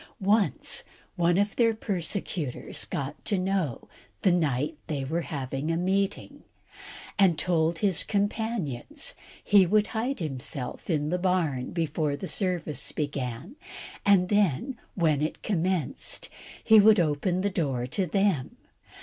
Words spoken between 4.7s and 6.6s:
they were having a meeting,